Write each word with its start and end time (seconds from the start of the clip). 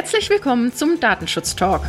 Herzlich 0.00 0.30
willkommen 0.30 0.72
zum 0.72 0.98
Datenschutz 0.98 1.54
Talk. 1.54 1.82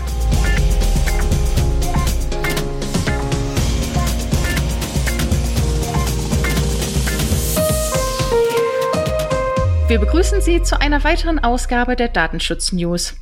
Wir 9.88 9.98
begrüßen 9.98 10.42
Sie 10.42 10.62
zu 10.62 10.82
einer 10.82 11.06
weiteren 11.06 11.40
Ausgabe 11.40 11.96
der 11.96 12.10
Datenschutz 12.10 12.74
News. 12.74 13.16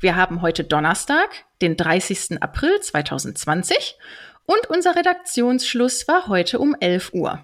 Wir 0.00 0.14
haben 0.14 0.42
heute 0.42 0.62
Donnerstag, 0.62 1.30
den 1.62 1.78
30. 1.78 2.42
April 2.42 2.78
2020 2.82 3.96
und 4.44 4.68
unser 4.68 4.94
Redaktionsschluss 4.94 6.06
war 6.06 6.26
heute 6.26 6.58
um 6.58 6.76
11 6.78 7.14
Uhr. 7.14 7.42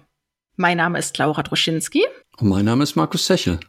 Mein 0.55 0.77
Name 0.77 0.99
ist 0.99 1.17
Laura 1.17 1.41
Droschinski. 1.41 2.05
Und 2.37 2.49
mein 2.49 2.65
Name 2.65 2.83
ist 2.83 2.95
Markus 2.95 3.25
Sechel. 3.25 3.59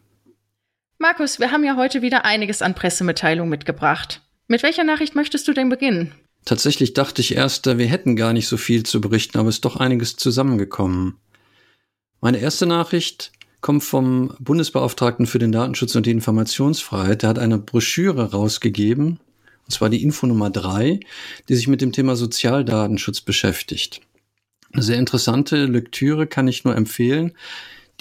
Markus, 1.02 1.40
wir 1.40 1.50
haben 1.50 1.64
ja 1.64 1.74
heute 1.74 2.00
wieder 2.00 2.24
einiges 2.24 2.62
an 2.62 2.76
Pressemitteilung 2.76 3.48
mitgebracht. 3.48 4.20
Mit 4.46 4.62
welcher 4.62 4.84
Nachricht 4.84 5.16
möchtest 5.16 5.48
du 5.48 5.52
denn 5.52 5.68
beginnen? 5.68 6.14
Tatsächlich 6.44 6.94
dachte 6.94 7.22
ich 7.22 7.34
erst, 7.34 7.66
wir 7.66 7.86
hätten 7.86 8.14
gar 8.14 8.32
nicht 8.32 8.46
so 8.46 8.56
viel 8.56 8.84
zu 8.84 9.00
berichten, 9.00 9.36
aber 9.38 9.48
es 9.48 9.56
ist 9.56 9.64
doch 9.64 9.74
einiges 9.74 10.14
zusammengekommen. 10.14 11.16
Meine 12.20 12.38
erste 12.38 12.66
Nachricht 12.66 13.32
kommt 13.60 13.82
vom 13.82 14.36
Bundesbeauftragten 14.38 15.26
für 15.26 15.40
den 15.40 15.50
Datenschutz 15.50 15.96
und 15.96 16.06
die 16.06 16.12
Informationsfreiheit. 16.12 17.22
Der 17.22 17.30
hat 17.30 17.38
eine 17.40 17.58
Broschüre 17.58 18.30
rausgegeben, 18.30 19.18
und 19.64 19.72
zwar 19.72 19.90
die 19.90 20.04
Info 20.04 20.28
Nummer 20.28 20.50
drei, 20.50 21.00
die 21.48 21.56
sich 21.56 21.66
mit 21.66 21.80
dem 21.80 21.90
Thema 21.90 22.14
Sozialdatenschutz 22.14 23.22
beschäftigt. 23.22 24.02
Eine 24.72 24.84
sehr 24.84 24.98
interessante 24.98 25.66
Lektüre 25.66 26.28
kann 26.28 26.46
ich 26.46 26.62
nur 26.62 26.76
empfehlen. 26.76 27.32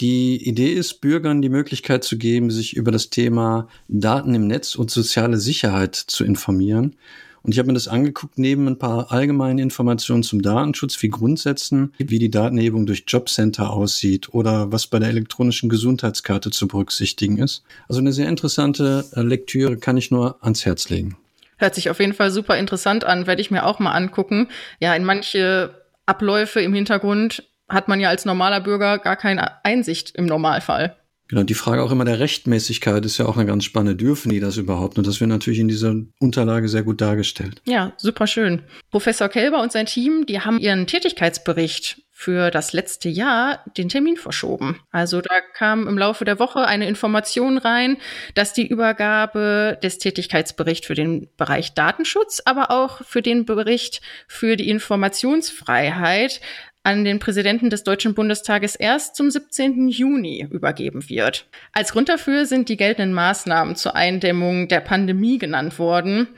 Die 0.02 0.48
Idee 0.48 0.72
ist, 0.72 1.00
Bürgern 1.00 1.42
die 1.42 1.48
Möglichkeit 1.48 2.02
zu 2.02 2.18
geben, 2.18 2.50
sich 2.50 2.74
über 2.76 2.90
das 2.90 3.08
Thema 3.08 3.68
Daten 3.86 4.34
im 4.34 4.48
Netz 4.48 4.74
und 4.74 4.90
soziale 4.90 5.36
Sicherheit 5.36 5.94
zu 5.94 6.24
informieren. 6.24 6.96
Und 7.44 7.52
ich 7.52 7.60
habe 7.60 7.68
mir 7.68 7.74
das 7.74 7.86
angeguckt, 7.86 8.36
neben 8.36 8.66
ein 8.66 8.80
paar 8.80 9.12
allgemeinen 9.12 9.60
Informationen 9.60 10.24
zum 10.24 10.42
Datenschutz 10.42 11.00
wie 11.04 11.08
Grundsätzen, 11.08 11.94
wie 11.98 12.18
die 12.18 12.32
Datenhebung 12.32 12.84
durch 12.84 13.04
Jobcenter 13.06 13.70
aussieht 13.70 14.34
oder 14.34 14.72
was 14.72 14.88
bei 14.88 14.98
der 14.98 15.08
elektronischen 15.08 15.68
Gesundheitskarte 15.68 16.50
zu 16.50 16.66
berücksichtigen 16.66 17.38
ist. 17.38 17.62
Also 17.88 18.00
eine 18.00 18.12
sehr 18.12 18.28
interessante 18.28 19.04
äh, 19.14 19.20
Lektüre 19.20 19.76
kann 19.76 19.96
ich 19.96 20.10
nur 20.10 20.36
ans 20.42 20.66
Herz 20.66 20.88
legen. 20.88 21.16
Hört 21.58 21.76
sich 21.76 21.90
auf 21.90 22.00
jeden 22.00 22.14
Fall 22.14 22.32
super 22.32 22.58
interessant 22.58 23.04
an, 23.04 23.28
werde 23.28 23.40
ich 23.40 23.52
mir 23.52 23.64
auch 23.64 23.78
mal 23.78 23.92
angucken. 23.92 24.48
Ja, 24.80 24.96
in 24.96 25.04
manche 25.04 25.80
Abläufe 26.06 26.60
im 26.60 26.74
Hintergrund 26.74 27.44
hat 27.72 27.88
man 27.88 28.00
ja 28.00 28.08
als 28.08 28.24
normaler 28.24 28.60
Bürger 28.60 28.98
gar 28.98 29.16
keine 29.16 29.64
Einsicht 29.64 30.14
im 30.14 30.26
Normalfall. 30.26 30.96
Genau, 31.32 31.44
die 31.44 31.54
Frage 31.54 31.82
auch 31.82 31.90
immer 31.90 32.04
der 32.04 32.20
Rechtmäßigkeit 32.20 33.06
ist 33.06 33.16
ja 33.16 33.24
auch 33.24 33.38
eine 33.38 33.46
ganz 33.46 33.64
spannende. 33.64 33.96
Dürfen 33.96 34.30
die 34.30 34.38
das 34.38 34.58
überhaupt? 34.58 34.98
Und 34.98 35.06
das 35.06 35.18
wird 35.18 35.30
natürlich 35.30 35.60
in 35.60 35.68
dieser 35.68 35.94
Unterlage 36.20 36.68
sehr 36.68 36.82
gut 36.82 37.00
dargestellt. 37.00 37.62
Ja, 37.64 37.94
super 37.96 38.26
schön. 38.26 38.60
Professor 38.90 39.30
Kelber 39.30 39.62
und 39.62 39.72
sein 39.72 39.86
Team, 39.86 40.26
die 40.26 40.40
haben 40.40 40.58
ihren 40.58 40.86
Tätigkeitsbericht 40.86 42.02
für 42.22 42.50
das 42.50 42.74
letzte 42.74 43.08
Jahr 43.08 43.64
den 43.78 43.88
Termin 43.88 44.16
verschoben. 44.16 44.78
Also 44.90 45.22
da 45.22 45.40
kam 45.54 45.88
im 45.88 45.96
Laufe 45.96 46.24
der 46.24 46.38
Woche 46.38 46.66
eine 46.66 46.86
Information 46.86 47.56
rein, 47.58 47.96
dass 48.34 48.52
die 48.52 48.66
Übergabe 48.66 49.78
des 49.82 49.98
Tätigkeitsberichts 49.98 50.86
für 50.86 50.94
den 50.94 51.28
Bereich 51.36 51.72
Datenschutz, 51.72 52.42
aber 52.44 52.70
auch 52.70 53.02
für 53.04 53.22
den 53.22 53.44
Bericht 53.44 54.02
für 54.28 54.56
die 54.56 54.68
Informationsfreiheit 54.68 56.40
an 56.84 57.04
den 57.04 57.18
Präsidenten 57.18 57.70
des 57.70 57.84
Deutschen 57.84 58.14
Bundestages 58.14 58.74
erst 58.74 59.14
zum 59.14 59.30
17. 59.30 59.88
Juni 59.88 60.46
übergeben 60.50 61.08
wird. 61.08 61.46
Als 61.72 61.92
Grund 61.92 62.08
dafür 62.08 62.46
sind 62.46 62.68
die 62.68 62.76
geltenden 62.76 63.14
Maßnahmen 63.14 63.76
zur 63.76 63.94
Eindämmung 63.94 64.68
der 64.68 64.80
Pandemie 64.80 65.38
genannt 65.38 65.78
worden. 65.78 66.28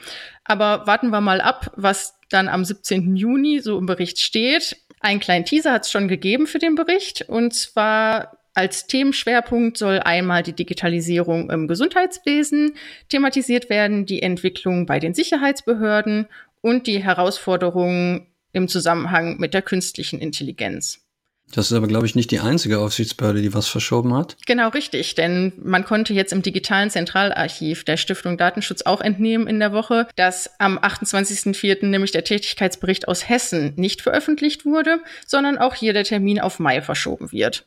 Aber 0.45 0.87
warten 0.87 1.09
wir 1.11 1.23
mal 1.23 1.41
ab, 1.41 1.73
was 1.77 2.19
dann 2.29 2.49
am 2.49 2.65
17. 2.65 3.17
Juni 3.17 3.61
so 3.61 3.79
im 3.79 3.87
Bericht 3.87 4.19
steht. 4.21 4.77
Einen 5.01 5.21
kleinen 5.21 5.45
Teaser 5.47 5.73
hat 5.73 5.85
es 5.85 5.91
schon 5.91 6.09
gegeben 6.09 6.47
für 6.47 6.59
den 6.59 6.75
Bericht. 6.75 7.23
Und 7.23 7.55
zwar 7.55 8.39
als 8.53 8.87
Themenschwerpunkt 8.87 9.79
soll 9.79 9.99
einmal 9.99 10.43
die 10.43 10.53
Digitalisierung 10.53 11.51
im 11.51 11.67
Gesundheitswesen 11.69 12.75
thematisiert 13.09 13.69
werden, 13.69 14.07
die 14.07 14.23
Entwicklung 14.23 14.87
bei 14.87 15.01
den 15.01 15.15
Sicherheitsbehörden 15.15 16.27
und 16.61 16.87
die 16.87 17.03
Herausforderungen 17.03 18.27
im 18.55 18.69
Zusammenhang 18.69 19.39
mit 19.39 19.53
der 19.53 19.63
künstlichen 19.63 20.19
Intelligenz. 20.21 21.05
Das 21.53 21.71
ist 21.71 21.77
aber, 21.77 21.87
glaube 21.87 22.07
ich, 22.07 22.15
nicht 22.15 22.31
die 22.31 22.41
einzige 22.41 22.79
Aufsichtsbehörde, 22.79 23.43
die 23.43 23.55
was 23.55 23.69
verschoben 23.69 24.15
hat. 24.15 24.37
Genau 24.47 24.69
richtig, 24.71 25.15
denn 25.15 25.53
man 25.63 25.85
konnte 25.85 26.15
jetzt 26.15 26.33
im 26.33 26.43
digitalen 26.43 26.91
Zentralarchiv 26.91 27.85
der 27.85 27.97
Stiftung 27.97 28.39
Datenschutz 28.39 28.83
auch 28.83 29.01
entnehmen 29.01 29.47
in 29.47 29.61
der 29.61 29.73
Woche, 29.73 30.09
dass 30.17 30.51
am 30.59 30.79
28.04. 30.79 31.87
nämlich 31.87 32.13
der 32.13 32.25
Tätigkeitsbericht 32.25 33.09
aus 33.09 33.29
Hessen 33.29 33.75
nicht 33.77 34.01
veröffentlicht 34.01 34.65
wurde, 34.65 35.01
sondern 35.27 35.59
auch 35.59 35.75
hier 35.75 35.93
der 35.93 36.05
Termin 36.05 36.41
auf 36.41 36.59
Mai 36.59 36.81
verschoben 36.81 37.31
wird. 37.31 37.67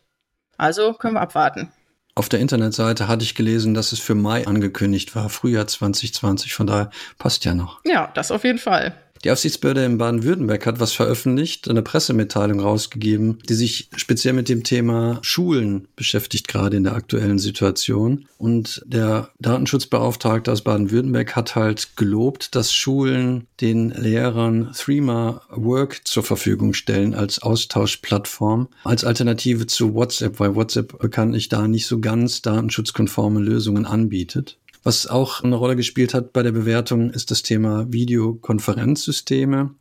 Also 0.57 0.93
können 0.93 1.13
wir 1.13 1.21
abwarten. 1.21 1.71
Auf 2.15 2.29
der 2.29 2.39
Internetseite 2.39 3.07
hatte 3.07 3.23
ich 3.23 3.35
gelesen, 3.35 3.75
dass 3.75 3.91
es 3.91 3.99
für 3.99 4.15
Mai 4.15 4.47
angekündigt 4.47 5.15
war, 5.15 5.29
Frühjahr 5.29 5.67
2020. 5.67 6.51
Von 6.55 6.65
daher 6.65 6.89
passt 7.19 7.45
ja 7.45 7.53
noch. 7.53 7.79
Ja, 7.85 8.11
das 8.15 8.31
auf 8.31 8.43
jeden 8.43 8.57
Fall. 8.57 8.95
Die 9.23 9.31
Aufsichtsbehörde 9.31 9.83
in 9.85 9.97
Baden-Württemberg 9.97 10.65
hat 10.65 10.79
was 10.79 10.93
veröffentlicht, 10.93 11.69
eine 11.69 11.81
Pressemitteilung 11.81 12.59
rausgegeben, 12.59 13.39
die 13.49 13.53
sich 13.55 13.89
speziell 13.95 14.33
mit 14.33 14.49
dem 14.49 14.63
Thema 14.63 15.19
Schulen 15.21 15.87
beschäftigt, 15.95 16.47
gerade 16.47 16.77
in 16.77 16.83
der 16.83 16.95
aktuellen 16.95 17.39
Situation. 17.39 18.25
Und 18.37 18.83
der 18.85 19.29
Datenschutzbeauftragte 19.39 20.51
aus 20.51 20.61
Baden-Württemberg 20.61 21.35
hat 21.35 21.55
halt 21.55 21.95
gelobt, 21.95 22.55
dass 22.55 22.73
Schulen 22.73 23.47
den 23.61 23.89
Lehrern 23.89 24.71
Threema 24.75 25.41
Work 25.49 26.07
zur 26.07 26.23
Verfügung 26.23 26.73
stellen 26.73 27.15
als 27.15 27.41
Austauschplattform, 27.41 28.67
als 28.83 29.03
Alternative 29.03 29.65
zu 29.67 29.93
WhatsApp, 29.93 30.39
weil 30.39 30.55
WhatsApp 30.55 30.99
bekanntlich 30.99 31.49
da 31.49 31.67
nicht 31.67 31.87
so 31.87 31.99
ganz 31.99 32.41
datenschutzkonforme 32.41 33.39
Lösungen 33.39 33.85
anbietet. 33.85 34.57
Was 34.87 35.05
auch 35.05 35.43
eine 35.43 35.57
Rolle 35.57 35.75
gespielt 35.75 36.13
hat 36.13 36.31
bei 36.31 36.43
der 36.43 36.53
Bewertung, 36.53 37.09
ist 37.09 37.29
das 37.29 37.43
Thema 37.43 37.91
Videokonferenzsysteme. 37.91 39.71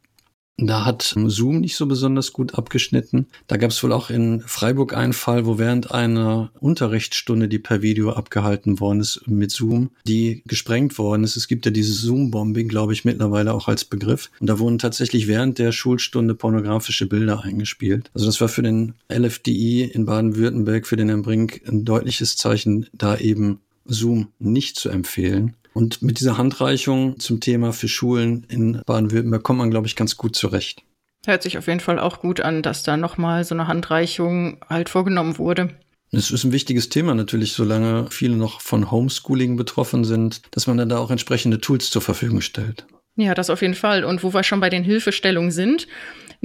Da 0.59 0.85
hat 0.85 1.15
Zoom 1.27 1.61
nicht 1.61 1.77
so 1.77 1.87
besonders 1.87 2.33
gut 2.33 2.57
abgeschnitten. 2.57 3.29
Da 3.47 3.57
gab 3.57 3.71
es 3.71 3.81
wohl 3.85 3.93
auch 3.93 4.11
in 4.11 4.41
Freiburg 4.41 4.97
einen 4.97 5.13
Fall, 5.13 5.47
wo 5.47 5.59
während 5.59 5.93
einer 5.93 6.51
Unterrichtsstunde, 6.59 7.47
die 7.47 7.61
per 7.61 7.83
Video 7.83 8.11
abgehalten 8.11 8.81
worden 8.81 8.99
ist 8.99 9.29
mit 9.29 9.53
Zoom, 9.53 9.91
die 10.09 10.43
gesprengt 10.45 10.99
worden 10.99 11.23
ist. 11.23 11.37
Es 11.37 11.47
gibt 11.47 11.67
ja 11.67 11.71
dieses 11.71 12.01
Zoom-Bombing, 12.01 12.67
glaube 12.67 12.93
ich, 12.93 13.05
mittlerweile 13.05 13.55
auch 13.55 13.69
als 13.69 13.85
Begriff. 13.85 14.33
Und 14.41 14.49
da 14.49 14.59
wurden 14.59 14.81
tatsächlich 14.81 15.29
während 15.29 15.61
der 15.61 15.71
Schulstunde 15.71 16.35
pornografische 16.35 17.07
Bilder 17.07 17.45
eingespielt. 17.45 18.11
Also 18.13 18.27
das 18.27 18.41
war 18.41 18.49
für 18.49 18.63
den 18.63 18.95
LFDI 19.09 19.85
in 19.85 20.05
Baden-Württemberg, 20.05 20.85
für 20.85 20.97
den 20.97 21.11
Herrn 21.11 21.23
Brink, 21.23 21.61
ein 21.69 21.85
deutliches 21.85 22.37
Zeichen, 22.37 22.89
da 22.93 23.17
eben 23.17 23.61
Zoom 23.89 24.29
nicht 24.39 24.77
zu 24.77 24.89
empfehlen. 24.89 25.55
Und 25.73 26.01
mit 26.01 26.21
dieser 26.21 26.39
Handreichung 26.39 27.21
zum 27.21 27.41
Thema 27.41 27.73
für 27.73 27.89
Schulen 27.89 28.47
in 28.49 28.81
Baden-Württemberg 28.87 29.43
kommt 29.43 29.59
man, 29.59 29.71
glaube 29.71 29.87
ich, 29.87 29.95
ganz 29.95 30.17
gut 30.17 30.35
zurecht. 30.35 30.83
Hört 31.27 31.43
sich 31.43 31.59
auf 31.59 31.67
jeden 31.67 31.81
Fall 31.81 31.99
auch 31.99 32.21
gut 32.21 32.41
an, 32.41 32.63
dass 32.63 32.83
da 32.83 32.97
nochmal 32.97 33.45
so 33.45 33.55
eine 33.55 33.67
Handreichung 33.67 34.59
halt 34.69 34.89
vorgenommen 34.89 35.39
wurde. 35.39 35.71
Es 36.13 36.31
ist 36.31 36.45
ein 36.45 36.53
wichtiges 36.53 36.89
Thema 36.89 37.15
natürlich, 37.15 37.53
solange 37.53 38.07
viele 38.11 38.37
noch 38.37 38.61
von 38.61 38.91
Homeschooling 38.91 39.57
betroffen 39.57 40.05
sind, 40.05 40.41
dass 40.53 40.67
man 40.67 40.77
dann 40.77 40.89
da 40.89 40.99
auch 40.99 41.11
entsprechende 41.11 41.61
Tools 41.61 41.91
zur 41.91 42.01
Verfügung 42.01 42.41
stellt. 42.41 42.87
Ja, 43.17 43.35
das 43.35 43.51
auf 43.51 43.63
jeden 43.63 43.75
Fall. 43.75 44.05
Und 44.05 44.23
wo 44.23 44.33
wir 44.33 44.45
schon 44.45 44.61
bei 44.61 44.71
den 44.71 44.85
Hilfestellungen 44.85 45.51
sind, 45.51 45.89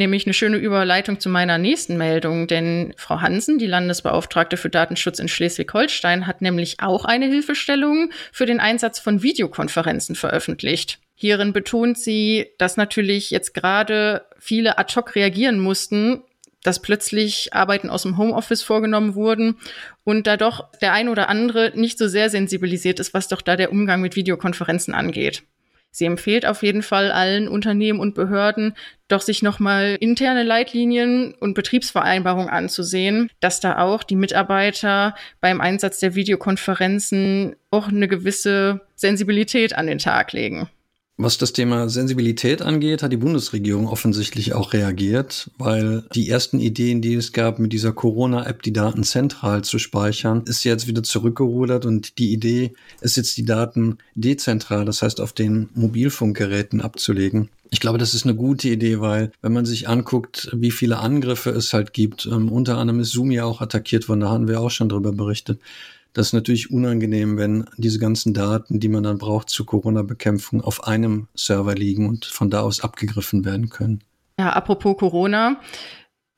nämlich 0.01 0.25
eine 0.25 0.33
schöne 0.33 0.57
Überleitung 0.57 1.19
zu 1.19 1.29
meiner 1.29 1.59
nächsten 1.59 1.95
Meldung, 1.95 2.47
denn 2.47 2.93
Frau 2.97 3.21
Hansen, 3.21 3.59
die 3.59 3.67
Landesbeauftragte 3.67 4.57
für 4.57 4.69
Datenschutz 4.69 5.19
in 5.19 5.27
Schleswig-Holstein, 5.27 6.25
hat 6.25 6.41
nämlich 6.41 6.79
auch 6.79 7.05
eine 7.05 7.27
Hilfestellung 7.27 8.09
für 8.31 8.47
den 8.47 8.59
Einsatz 8.59 8.99
von 8.99 9.21
Videokonferenzen 9.21 10.15
veröffentlicht. 10.15 10.99
Hierin 11.13 11.53
betont 11.53 11.99
sie, 11.99 12.47
dass 12.57 12.77
natürlich 12.77 13.29
jetzt 13.29 13.53
gerade 13.53 14.25
viele 14.39 14.79
ad 14.79 14.91
hoc 14.95 15.13
reagieren 15.15 15.59
mussten, 15.59 16.23
dass 16.63 16.81
plötzlich 16.81 17.53
Arbeiten 17.53 17.91
aus 17.91 18.03
dem 18.03 18.17
Homeoffice 18.17 18.63
vorgenommen 18.63 19.13
wurden 19.13 19.57
und 20.03 20.25
da 20.25 20.35
doch 20.35 20.71
der 20.81 20.93
ein 20.93 21.09
oder 21.09 21.29
andere 21.29 21.73
nicht 21.75 21.99
so 21.99 22.07
sehr 22.07 22.31
sensibilisiert 22.31 22.99
ist, 22.99 23.13
was 23.13 23.27
doch 23.27 23.41
da 23.41 23.55
der 23.55 23.71
Umgang 23.71 24.01
mit 24.01 24.15
Videokonferenzen 24.15 24.95
angeht. 24.95 25.43
Sie 25.91 26.05
empfiehlt 26.05 26.45
auf 26.45 26.63
jeden 26.63 26.83
Fall 26.83 27.11
allen 27.11 27.49
Unternehmen 27.49 27.99
und 27.99 28.15
Behörden, 28.15 28.75
doch 29.09 29.21
sich 29.21 29.41
nochmal 29.41 29.97
interne 29.99 30.43
Leitlinien 30.43 31.33
und 31.39 31.53
Betriebsvereinbarungen 31.53 32.49
anzusehen, 32.49 33.29
dass 33.41 33.59
da 33.59 33.77
auch 33.77 34.03
die 34.03 34.15
Mitarbeiter 34.15 35.15
beim 35.41 35.59
Einsatz 35.59 35.99
der 35.99 36.15
Videokonferenzen 36.15 37.57
auch 37.71 37.89
eine 37.89 38.07
gewisse 38.07 38.81
Sensibilität 38.95 39.75
an 39.75 39.87
den 39.87 39.97
Tag 39.97 40.31
legen. 40.31 40.69
Was 41.17 41.37
das 41.37 41.53
Thema 41.53 41.87
Sensibilität 41.87 42.61
angeht, 42.61 43.03
hat 43.03 43.11
die 43.11 43.17
Bundesregierung 43.17 43.87
offensichtlich 43.87 44.53
auch 44.53 44.73
reagiert, 44.73 45.51
weil 45.57 46.03
die 46.15 46.29
ersten 46.29 46.59
Ideen, 46.59 47.01
die 47.01 47.13
es 47.13 47.31
gab, 47.31 47.59
mit 47.59 47.73
dieser 47.73 47.91
Corona-App 47.91 48.63
die 48.63 48.73
Daten 48.73 49.03
zentral 49.03 49.63
zu 49.63 49.77
speichern, 49.77 50.43
ist 50.45 50.63
jetzt 50.63 50.87
wieder 50.87 51.03
zurückgerudert 51.03 51.85
und 51.85 52.17
die 52.17 52.33
Idee 52.33 52.73
ist 53.01 53.17
jetzt 53.17 53.37
die 53.37 53.45
Daten 53.45 53.99
dezentral, 54.15 54.85
das 54.85 55.01
heißt 55.01 55.21
auf 55.21 55.33
den 55.33 55.69
Mobilfunkgeräten 55.75 56.81
abzulegen. 56.81 57.49
Ich 57.69 57.79
glaube, 57.79 57.97
das 57.97 58.13
ist 58.13 58.25
eine 58.25 58.35
gute 58.35 58.69
Idee, 58.69 58.99
weil 58.99 59.31
wenn 59.41 59.53
man 59.53 59.65
sich 59.65 59.87
anguckt, 59.87 60.49
wie 60.53 60.71
viele 60.71 60.97
Angriffe 60.99 61.51
es 61.51 61.71
halt 61.71 61.93
gibt, 61.93 62.25
ähm, 62.25 62.51
unter 62.51 62.77
anderem 62.77 62.99
ist 62.99 63.11
Zoom 63.11 63.31
ja 63.31 63.45
auch 63.45 63.61
attackiert 63.61 64.09
worden, 64.09 64.21
da 64.21 64.29
haben 64.29 64.47
wir 64.47 64.59
auch 64.59 64.71
schon 64.71 64.89
drüber 64.89 65.13
berichtet. 65.13 65.59
Das 66.13 66.27
ist 66.27 66.33
natürlich 66.33 66.71
unangenehm, 66.71 67.37
wenn 67.37 67.65
diese 67.77 67.99
ganzen 67.99 68.33
Daten, 68.33 68.79
die 68.79 68.89
man 68.89 69.03
dann 69.03 69.17
braucht 69.17 69.49
zur 69.49 69.65
Corona-Bekämpfung, 69.65 70.61
auf 70.61 70.83
einem 70.85 71.27
Server 71.35 71.73
liegen 71.73 72.07
und 72.07 72.25
von 72.25 72.49
da 72.49 72.61
aus 72.61 72.81
abgegriffen 72.81 73.45
werden 73.45 73.69
können. 73.69 74.03
Ja, 74.39 74.49
apropos 74.49 74.97
Corona. 74.97 75.61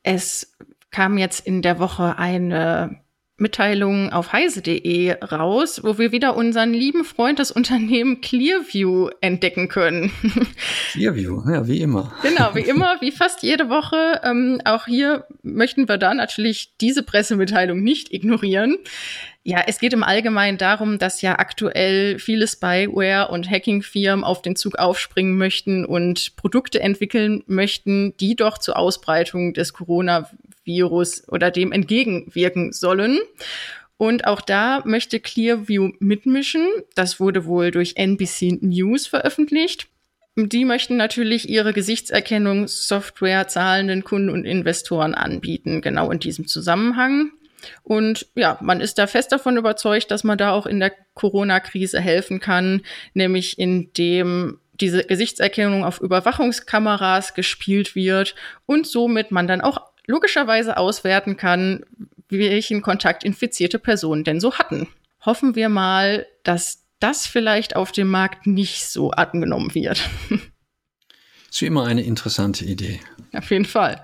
Es 0.04 0.54
kam 0.92 1.18
jetzt 1.18 1.46
in 1.48 1.62
der 1.62 1.80
Woche 1.80 2.18
eine 2.18 3.03
Mitteilung 3.38 4.12
auf 4.12 4.32
heise.de 4.32 5.12
raus, 5.24 5.82
wo 5.84 5.98
wir 5.98 6.12
wieder 6.12 6.36
unseren 6.36 6.72
lieben 6.72 7.04
Freund, 7.04 7.40
das 7.40 7.52
Unternehmen 7.52 8.22
Clearview, 8.22 9.10
entdecken 9.22 9.70
können. 9.70 10.12
Clearview, 10.92 11.42
ja, 11.50 11.68
wie 11.68 11.82
immer. 11.82 12.14
Genau, 12.22 12.54
wie 12.54 12.62
immer, 12.62 12.98
wie 13.02 13.12
fast 13.12 13.42
jede 13.42 13.70
Woche. 13.70 14.22
Ähm, 14.24 14.62
auch 14.66 14.86
hier 14.86 15.26
möchten 15.42 15.90
wir 15.90 15.98
da 15.98 16.14
natürlich 16.14 16.78
diese 16.80 17.02
Pressemitteilung 17.02 17.82
nicht 17.82 18.14
ignorieren. 18.14 18.78
Ja, 19.46 19.62
es 19.68 19.80
geht 19.80 19.92
im 19.92 20.04
Allgemeinen 20.04 20.58
darum, 20.58 21.00
dass 21.00 21.22
ja 21.22 21.38
aktuell 21.38 22.18
viele 22.18 22.48
Spyware 22.48 23.28
und 23.30 23.50
Hacking-Firmen 23.50 24.24
auf 24.24 24.42
den 24.42 24.56
Zug 24.56 24.80
aufspringen 24.80 25.36
möchten 25.36 25.86
und 25.86 26.38
Produkte 26.38 26.80
entwickeln 26.80 27.44
möchten, 27.48 28.16
die 28.18 28.38
doch 28.38 28.58
zur 28.58 28.78
Ausbreitung 28.78 29.54
des 29.54 29.74
Coronavirus 30.64 31.28
oder 31.30 31.52
dem 31.52 31.72
entgegenwirken 31.72 32.72
sollen. 32.72 33.20
Und 33.98 34.26
auch 34.26 34.42
da 34.42 34.82
möchte 34.86 35.20
Clearview 35.20 35.92
mitmischen. 36.00 36.68
Das 36.96 37.20
wurde 37.20 37.46
wohl 37.46 37.72
durch 37.72 37.96
NBC 37.96 38.60
News 38.62 39.08
veröffentlicht. 39.08 39.88
Die 40.36 40.66
möchten 40.66 40.98
natürlich 40.98 41.48
ihre 41.48 41.74
Gesichtserkennung 41.74 42.68
Software 42.68 43.48
zahlenden 43.48 44.04
Kunden 44.04 44.30
und 44.30 44.46
Investoren 44.46 45.14
anbieten, 45.14 45.82
genau 45.82 46.10
in 46.10 46.20
diesem 46.20 46.48
Zusammenhang. 46.48 47.32
Und 47.84 48.28
ja, 48.36 48.58
man 48.60 48.82
ist 48.82 48.98
da 48.98 49.08
fest 49.08 49.32
davon 49.32 49.58
überzeugt, 49.58 50.10
dass 50.10 50.24
man 50.24 50.38
da 50.38 50.52
auch 50.52 50.66
in 50.66 50.80
der 50.80 50.92
Corona-Krise 51.14 52.02
helfen 52.02 52.40
kann, 52.40 52.82
nämlich 53.14 53.60
indem 53.60 54.60
diese 54.74 55.04
Gesichtserkennung 55.04 55.86
auf 55.86 56.02
Überwachungskameras 56.02 57.36
gespielt 57.36 57.96
wird 57.96 58.34
und 58.66 58.88
somit 58.88 59.32
man 59.32 59.48
dann 59.48 59.62
auch 59.62 59.93
logischerweise 60.08 60.78
auswerten 60.78 61.38
kann, 61.38 61.86
welchen 62.30 62.82
Kontakt 62.82 63.24
infizierte 63.24 63.80
Personen 63.80 64.24
denn 64.24 64.40
so 64.40 64.54
hatten. 64.56 64.88
Hoffen 65.26 65.56
wir 65.56 65.70
mal, 65.70 66.26
dass 66.44 66.84
das 67.00 67.28
vielleicht 67.28 67.76
auf 67.76 67.92
dem 67.92 68.10
Markt 68.10 68.48
nicht 68.48 68.86
so 68.86 69.12
angenommen 69.12 69.74
wird. 69.74 70.10
Ist 71.50 71.62
wie 71.62 71.68
immer 71.68 71.86
eine 71.86 72.02
interessante 72.02 72.66
Idee. 72.66 73.00
Auf 73.32 73.52
jeden 73.52 73.66
Fall. 73.66 74.04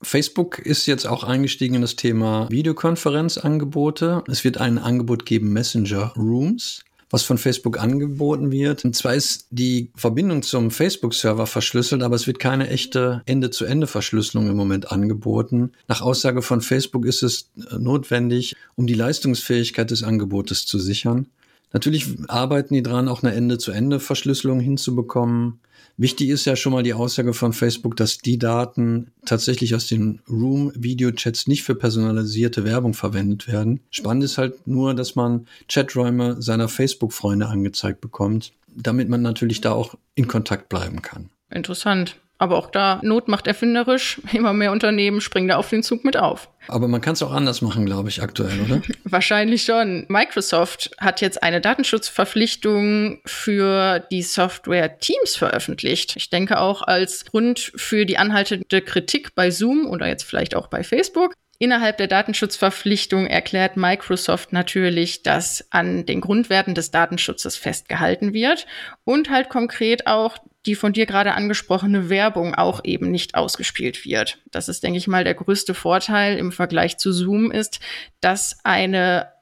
Facebook 0.00 0.60
ist 0.60 0.86
jetzt 0.86 1.04
auch 1.04 1.24
eingestiegen 1.24 1.74
in 1.74 1.80
das 1.80 1.96
Thema 1.96 2.48
Videokonferenzangebote. 2.48 4.22
Es 4.28 4.44
wird 4.44 4.58
ein 4.58 4.78
Angebot 4.78 5.26
geben, 5.26 5.52
Messenger 5.52 6.12
Rooms, 6.16 6.84
was 7.10 7.22
von 7.22 7.38
Facebook 7.38 7.80
angeboten 7.80 8.50
wird. 8.50 8.84
Und 8.84 8.94
zwar 8.94 9.14
ist 9.14 9.46
die 9.50 9.90
Verbindung 9.94 10.42
zum 10.42 10.70
Facebook-Server 10.70 11.46
verschlüsselt, 11.46 12.02
aber 12.02 12.16
es 12.16 12.26
wird 12.26 12.38
keine 12.38 12.68
echte 12.68 13.22
Ende-zu-Ende-Verschlüsselung 13.26 14.48
im 14.48 14.56
Moment 14.56 14.92
angeboten. 14.92 15.72
Nach 15.86 16.00
Aussage 16.00 16.42
von 16.42 16.60
Facebook 16.60 17.06
ist 17.06 17.22
es 17.22 17.50
notwendig, 17.78 18.56
um 18.74 18.86
die 18.86 18.94
Leistungsfähigkeit 18.94 19.90
des 19.90 20.02
Angebotes 20.02 20.66
zu 20.66 20.78
sichern. 20.78 21.26
Natürlich 21.72 22.06
arbeiten 22.28 22.74
die 22.74 22.82
dran, 22.82 23.08
auch 23.08 23.22
eine 23.22 23.34
Ende-zu-Ende-Verschlüsselung 23.34 24.60
hinzubekommen. 24.60 25.60
Wichtig 25.96 26.28
ist 26.28 26.44
ja 26.44 26.54
schon 26.54 26.72
mal 26.72 26.82
die 26.82 26.94
Aussage 26.94 27.34
von 27.34 27.52
Facebook, 27.52 27.96
dass 27.96 28.18
die 28.18 28.38
Daten 28.38 29.10
tatsächlich 29.26 29.74
aus 29.74 29.88
den 29.88 30.20
Room-Video-Chats 30.28 31.48
nicht 31.48 31.64
für 31.64 31.74
personalisierte 31.74 32.64
Werbung 32.64 32.94
verwendet 32.94 33.48
werden. 33.48 33.80
Spannend 33.90 34.24
ist 34.24 34.38
halt 34.38 34.66
nur, 34.66 34.94
dass 34.94 35.16
man 35.16 35.46
Chaträume 35.68 36.40
seiner 36.40 36.68
Facebook-Freunde 36.68 37.46
angezeigt 37.46 38.00
bekommt, 38.00 38.52
damit 38.74 39.08
man 39.08 39.22
natürlich 39.22 39.60
da 39.60 39.72
auch 39.72 39.96
in 40.14 40.28
Kontakt 40.28 40.68
bleiben 40.68 41.02
kann. 41.02 41.30
Interessant. 41.50 42.16
Aber 42.38 42.56
auch 42.56 42.70
da, 42.70 43.00
Not 43.02 43.26
macht 43.26 43.48
erfinderisch. 43.48 44.20
Immer 44.32 44.52
mehr 44.52 44.72
Unternehmen 44.72 45.20
springen 45.20 45.48
da 45.48 45.56
auf 45.56 45.68
den 45.70 45.82
Zug 45.82 46.04
mit 46.04 46.16
auf. 46.16 46.48
Aber 46.68 46.86
man 46.86 47.00
kann 47.00 47.14
es 47.14 47.22
auch 47.22 47.32
anders 47.32 47.62
machen, 47.62 47.84
glaube 47.84 48.08
ich, 48.08 48.22
aktuell, 48.22 48.60
oder? 48.60 48.80
Wahrscheinlich 49.04 49.64
schon. 49.64 50.06
Microsoft 50.08 50.90
hat 50.98 51.20
jetzt 51.20 51.42
eine 51.42 51.60
Datenschutzverpflichtung 51.60 53.20
für 53.24 54.00
die 54.10 54.22
Software 54.22 54.98
Teams 54.98 55.34
veröffentlicht. 55.34 56.14
Ich 56.16 56.30
denke 56.30 56.60
auch 56.60 56.82
als 56.82 57.24
Grund 57.24 57.72
für 57.74 58.06
die 58.06 58.18
anhaltende 58.18 58.82
Kritik 58.82 59.34
bei 59.34 59.50
Zoom 59.50 59.86
oder 59.86 60.06
jetzt 60.06 60.24
vielleicht 60.24 60.54
auch 60.54 60.68
bei 60.68 60.84
Facebook. 60.84 61.34
Innerhalb 61.60 61.96
der 61.96 62.06
Datenschutzverpflichtung 62.06 63.26
erklärt 63.26 63.76
Microsoft 63.76 64.52
natürlich, 64.52 65.24
dass 65.24 65.66
an 65.70 66.06
den 66.06 66.20
Grundwerten 66.20 66.76
des 66.76 66.92
Datenschutzes 66.92 67.56
festgehalten 67.56 68.32
wird 68.32 68.66
und 69.02 69.28
halt 69.28 69.48
konkret 69.48 70.06
auch 70.06 70.38
die 70.68 70.74
von 70.74 70.92
dir 70.92 71.06
gerade 71.06 71.32
angesprochene 71.32 72.10
Werbung 72.10 72.54
auch 72.54 72.84
eben 72.84 73.10
nicht 73.10 73.34
ausgespielt 73.34 74.04
wird. 74.04 74.38
Das 74.50 74.68
ist, 74.68 74.82
denke 74.82 74.98
ich 74.98 75.08
mal, 75.08 75.24
der 75.24 75.34
größte 75.34 75.72
Vorteil 75.72 76.36
im 76.36 76.52
Vergleich 76.52 76.98
zu 76.98 77.10
Zoom 77.10 77.50
ist, 77.50 77.80
dass 78.20 78.58
eine 78.64 79.32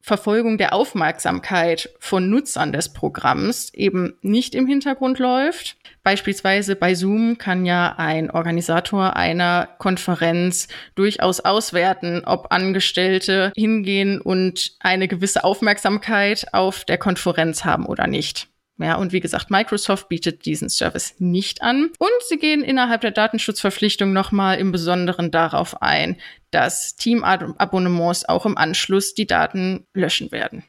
Verfolgung 0.00 0.56
der 0.58 0.72
Aufmerksamkeit 0.72 1.90
von 1.98 2.30
Nutzern 2.30 2.72
des 2.72 2.92
Programms 2.92 3.74
eben 3.74 4.16
nicht 4.22 4.54
im 4.54 4.68
Hintergrund 4.68 5.18
läuft. 5.18 5.76
Beispielsweise 6.04 6.76
bei 6.76 6.94
Zoom 6.94 7.36
kann 7.36 7.66
ja 7.66 7.96
ein 7.98 8.30
Organisator 8.30 9.16
einer 9.16 9.68
Konferenz 9.78 10.68
durchaus 10.94 11.40
auswerten, 11.40 12.22
ob 12.24 12.52
Angestellte 12.52 13.50
hingehen 13.56 14.20
und 14.20 14.76
eine 14.78 15.08
gewisse 15.08 15.42
Aufmerksamkeit 15.42 16.46
auf 16.52 16.84
der 16.84 16.98
Konferenz 16.98 17.64
haben 17.64 17.86
oder 17.86 18.06
nicht. 18.06 18.46
Ja, 18.78 18.96
und 18.96 19.12
wie 19.12 19.20
gesagt, 19.20 19.50
Microsoft 19.50 20.08
bietet 20.08 20.44
diesen 20.44 20.68
Service 20.68 21.14
nicht 21.18 21.62
an. 21.62 21.90
Und 21.98 22.10
sie 22.28 22.36
gehen 22.36 22.62
innerhalb 22.62 23.00
der 23.00 23.10
Datenschutzverpflichtung 23.10 24.12
nochmal 24.12 24.58
im 24.58 24.70
Besonderen 24.70 25.30
darauf 25.30 25.80
ein, 25.80 26.18
dass 26.50 26.96
Team-Abonnements 26.96 28.28
auch 28.28 28.44
im 28.44 28.58
Anschluss 28.58 29.14
die 29.14 29.26
Daten 29.26 29.86
löschen 29.94 30.30
werden. 30.30 30.62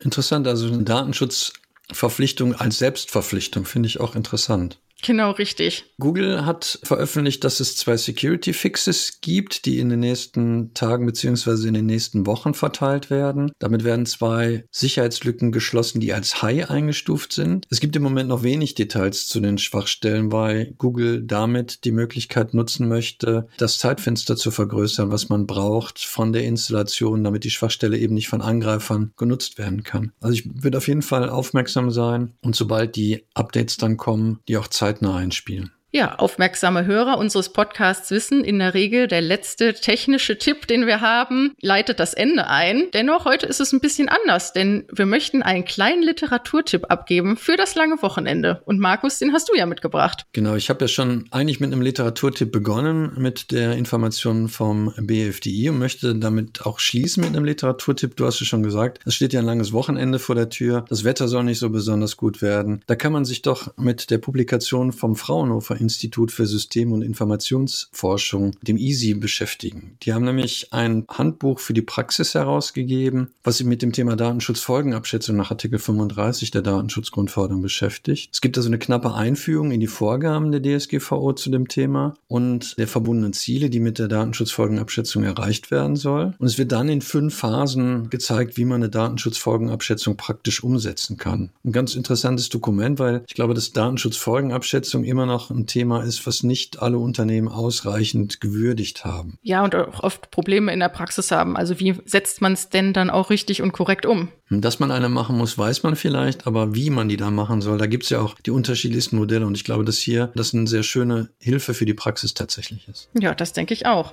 Interessant, 0.00 0.46
also 0.46 0.66
eine 0.66 0.82
Datenschutzverpflichtung 0.82 2.54
als 2.54 2.78
Selbstverpflichtung 2.78 3.64
finde 3.64 3.86
ich 3.86 4.00
auch 4.00 4.14
interessant. 4.14 4.78
Genau, 5.02 5.32
richtig. 5.32 5.84
Google 5.98 6.46
hat 6.46 6.78
veröffentlicht, 6.82 7.44
dass 7.44 7.60
es 7.60 7.76
zwei 7.76 7.96
Security 7.96 8.52
Fixes 8.54 9.20
gibt, 9.20 9.66
die 9.66 9.78
in 9.78 9.90
den 9.90 10.00
nächsten 10.00 10.72
Tagen 10.72 11.04
beziehungsweise 11.04 11.68
in 11.68 11.74
den 11.74 11.86
nächsten 11.86 12.26
Wochen 12.26 12.54
verteilt 12.54 13.10
werden. 13.10 13.52
Damit 13.58 13.84
werden 13.84 14.06
zwei 14.06 14.64
Sicherheitslücken 14.70 15.52
geschlossen, 15.52 16.00
die 16.00 16.14
als 16.14 16.40
High 16.40 16.70
eingestuft 16.70 17.34
sind. 17.34 17.66
Es 17.70 17.80
gibt 17.80 17.96
im 17.96 18.02
Moment 18.02 18.30
noch 18.30 18.42
wenig 18.42 18.74
Details 18.74 19.26
zu 19.28 19.40
den 19.40 19.58
Schwachstellen, 19.58 20.32
weil 20.32 20.72
Google 20.78 21.22
damit 21.22 21.84
die 21.84 21.92
Möglichkeit 21.92 22.54
nutzen 22.54 22.88
möchte, 22.88 23.46
das 23.58 23.78
Zeitfenster 23.78 24.36
zu 24.36 24.50
vergrößern, 24.50 25.10
was 25.10 25.28
man 25.28 25.46
braucht 25.46 25.98
von 25.98 26.32
der 26.32 26.44
Installation, 26.44 27.24
damit 27.24 27.44
die 27.44 27.50
Schwachstelle 27.50 27.98
eben 27.98 28.14
nicht 28.14 28.28
von 28.28 28.40
Angreifern 28.40 29.12
genutzt 29.18 29.58
werden 29.58 29.82
kann. 29.82 30.12
Also 30.20 30.34
ich 30.34 30.48
würde 30.62 30.78
auf 30.78 30.88
jeden 30.88 31.02
Fall 31.02 31.28
aufmerksam 31.28 31.90
sein 31.90 32.32
und 32.40 32.56
sobald 32.56 32.96
die 32.96 33.24
Updates 33.34 33.76
dann 33.76 33.98
kommen, 33.98 34.40
die 34.48 34.56
auch 34.56 34.68
Zeit 34.68 34.83
zeitnah 34.84 35.16
einspielen. 35.16 35.72
Ja, 35.96 36.16
aufmerksame 36.16 36.86
Hörer 36.86 37.18
unseres 37.18 37.50
Podcasts 37.50 38.10
wissen 38.10 38.42
in 38.42 38.58
der 38.58 38.74
Regel, 38.74 39.06
der 39.06 39.20
letzte 39.20 39.74
technische 39.74 40.38
Tipp, 40.38 40.66
den 40.66 40.88
wir 40.88 41.00
haben, 41.00 41.52
leitet 41.60 42.00
das 42.00 42.14
Ende 42.14 42.48
ein. 42.48 42.88
Dennoch, 42.92 43.26
heute 43.26 43.46
ist 43.46 43.60
es 43.60 43.72
ein 43.72 43.78
bisschen 43.78 44.08
anders, 44.08 44.52
denn 44.52 44.88
wir 44.90 45.06
möchten 45.06 45.44
einen 45.44 45.64
kleinen 45.64 46.02
Literaturtipp 46.02 46.86
abgeben 46.90 47.36
für 47.36 47.56
das 47.56 47.76
lange 47.76 48.02
Wochenende. 48.02 48.60
Und 48.64 48.80
Markus, 48.80 49.20
den 49.20 49.32
hast 49.32 49.48
du 49.48 49.56
ja 49.56 49.66
mitgebracht. 49.66 50.26
Genau, 50.32 50.56
ich 50.56 50.68
habe 50.68 50.80
ja 50.80 50.88
schon 50.88 51.26
eigentlich 51.30 51.60
mit 51.60 51.72
einem 51.72 51.80
Literaturtipp 51.80 52.50
begonnen, 52.50 53.12
mit 53.16 53.52
der 53.52 53.76
Information 53.76 54.48
vom 54.48 54.92
BFDI 54.96 55.68
und 55.68 55.78
möchte 55.78 56.16
damit 56.16 56.66
auch 56.66 56.80
schließen 56.80 57.22
mit 57.22 57.36
einem 57.36 57.44
Literaturtipp. 57.44 58.16
Du 58.16 58.26
hast 58.26 58.40
es 58.40 58.48
schon 58.48 58.64
gesagt, 58.64 58.98
es 59.06 59.14
steht 59.14 59.32
ja 59.32 59.38
ein 59.38 59.46
langes 59.46 59.72
Wochenende 59.72 60.18
vor 60.18 60.34
der 60.34 60.48
Tür. 60.48 60.84
Das 60.88 61.04
Wetter 61.04 61.28
soll 61.28 61.44
nicht 61.44 61.60
so 61.60 61.70
besonders 61.70 62.16
gut 62.16 62.42
werden. 62.42 62.82
Da 62.88 62.96
kann 62.96 63.12
man 63.12 63.24
sich 63.24 63.42
doch 63.42 63.78
mit 63.78 64.10
der 64.10 64.18
Publikation 64.18 64.90
vom 64.90 65.14
Fraunhofer 65.14 65.83
Institut 65.84 66.32
für 66.32 66.46
System- 66.46 66.92
und 66.92 67.02
Informationsforschung, 67.02 68.56
dem 68.62 68.76
EASY, 68.76 69.14
beschäftigen. 69.14 69.96
Die 70.02 70.12
haben 70.12 70.24
nämlich 70.24 70.72
ein 70.72 71.04
Handbuch 71.08 71.60
für 71.60 71.74
die 71.74 71.82
Praxis 71.82 72.34
herausgegeben, 72.34 73.28
was 73.44 73.58
sich 73.58 73.66
mit 73.66 73.82
dem 73.82 73.92
Thema 73.92 74.16
Datenschutzfolgenabschätzung 74.16 75.36
nach 75.36 75.50
Artikel 75.50 75.78
35 75.78 76.50
der 76.50 76.62
Datenschutzgrundverordnung 76.62 77.62
beschäftigt. 77.62 78.30
Es 78.32 78.40
gibt 78.40 78.56
also 78.56 78.68
eine 78.68 78.78
knappe 78.78 79.14
Einführung 79.14 79.70
in 79.70 79.80
die 79.80 79.86
Vorgaben 79.86 80.52
der 80.52 80.62
DSGVO 80.62 81.32
zu 81.34 81.50
dem 81.50 81.68
Thema 81.68 82.14
und 82.28 82.76
der 82.78 82.88
verbundenen 82.88 83.32
Ziele, 83.32 83.70
die 83.70 83.80
mit 83.80 83.98
der 83.98 84.08
Datenschutzfolgenabschätzung 84.08 85.22
erreicht 85.22 85.70
werden 85.70 85.96
soll. 85.96 86.34
Und 86.38 86.46
es 86.46 86.58
wird 86.58 86.72
dann 86.72 86.88
in 86.88 87.02
fünf 87.02 87.36
Phasen 87.36 88.10
gezeigt, 88.10 88.56
wie 88.56 88.64
man 88.64 88.82
eine 88.82 88.90
Datenschutzfolgenabschätzung 88.90 90.16
praktisch 90.16 90.64
umsetzen 90.64 91.16
kann. 91.16 91.50
Ein 91.64 91.72
ganz 91.72 91.94
interessantes 91.94 92.48
Dokument, 92.48 92.98
weil 92.98 93.24
ich 93.28 93.34
glaube, 93.34 93.54
dass 93.54 93.72
Datenschutzfolgenabschätzung 93.72 95.04
immer 95.04 95.26
noch 95.26 95.50
ein 95.50 95.66
Thema 95.74 96.04
ist, 96.04 96.24
was 96.24 96.44
nicht 96.44 96.80
alle 96.82 96.98
Unternehmen 96.98 97.48
ausreichend 97.48 98.40
gewürdigt 98.40 99.04
haben. 99.04 99.38
Ja, 99.42 99.64
und 99.64 99.74
auch 99.74 100.04
oft 100.04 100.30
Probleme 100.30 100.72
in 100.72 100.78
der 100.78 100.88
Praxis 100.88 101.32
haben. 101.32 101.56
Also 101.56 101.80
wie 101.80 101.96
setzt 102.04 102.40
man 102.40 102.52
es 102.52 102.68
denn 102.68 102.92
dann 102.92 103.10
auch 103.10 103.28
richtig 103.28 103.60
und 103.60 103.72
korrekt 103.72 104.06
um? 104.06 104.28
Dass 104.50 104.78
man 104.78 104.92
eine 104.92 105.08
machen 105.08 105.36
muss, 105.36 105.58
weiß 105.58 105.82
man 105.82 105.96
vielleicht, 105.96 106.46
aber 106.46 106.76
wie 106.76 106.90
man 106.90 107.08
die 107.08 107.16
dann 107.16 107.34
machen 107.34 107.60
soll, 107.60 107.76
da 107.76 107.86
gibt 107.86 108.04
es 108.04 108.10
ja 108.10 108.20
auch 108.20 108.36
die 108.38 108.52
unterschiedlichsten 108.52 109.16
Modelle. 109.16 109.46
Und 109.46 109.56
ich 109.56 109.64
glaube, 109.64 109.84
dass 109.84 109.98
hier 109.98 110.30
das 110.36 110.54
eine 110.54 110.68
sehr 110.68 110.84
schöne 110.84 111.30
Hilfe 111.40 111.74
für 111.74 111.86
die 111.86 111.94
Praxis 111.94 112.34
tatsächlich 112.34 112.86
ist. 112.86 113.08
Ja, 113.18 113.34
das 113.34 113.52
denke 113.52 113.74
ich 113.74 113.86
auch. 113.86 114.12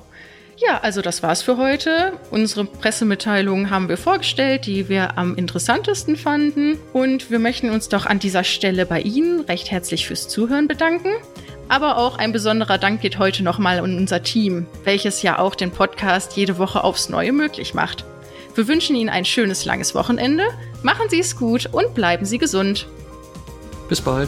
Ja, 0.57 0.79
also 0.81 1.01
das 1.01 1.23
war's 1.23 1.41
für 1.41 1.57
heute. 1.57 2.13
Unsere 2.29 2.65
Pressemitteilungen 2.65 3.71
haben 3.71 3.89
wir 3.89 3.97
vorgestellt, 3.97 4.67
die 4.67 4.89
wir 4.89 5.17
am 5.17 5.35
interessantesten 5.35 6.15
fanden. 6.15 6.77
Und 6.93 7.31
wir 7.31 7.39
möchten 7.39 7.71
uns 7.71 7.89
doch 7.89 8.05
an 8.05 8.19
dieser 8.19 8.43
Stelle 8.43 8.85
bei 8.85 9.01
Ihnen 9.01 9.41
recht 9.41 9.71
herzlich 9.71 10.05
fürs 10.05 10.27
Zuhören 10.27 10.67
bedanken. 10.67 11.09
Aber 11.71 11.97
auch 11.97 12.17
ein 12.17 12.33
besonderer 12.33 12.77
Dank 12.77 12.99
geht 12.99 13.17
heute 13.17 13.43
nochmal 13.43 13.79
an 13.79 13.97
unser 13.97 14.21
Team, 14.23 14.65
welches 14.83 15.21
ja 15.21 15.39
auch 15.39 15.55
den 15.55 15.71
Podcast 15.71 16.35
jede 16.35 16.57
Woche 16.57 16.83
aufs 16.83 17.07
Neue 17.07 17.31
möglich 17.31 17.73
macht. 17.73 18.03
Wir 18.55 18.67
wünschen 18.67 18.93
Ihnen 18.93 19.09
ein 19.09 19.23
schönes 19.23 19.63
langes 19.63 19.95
Wochenende, 19.95 20.43
machen 20.83 21.07
Sie 21.07 21.21
es 21.21 21.37
gut 21.37 21.69
und 21.71 21.93
bleiben 21.93 22.25
Sie 22.25 22.39
gesund. 22.39 22.87
Bis 23.87 24.01
bald. 24.01 24.27